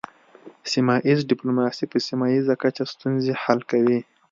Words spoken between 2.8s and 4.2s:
ستونزې حل کوي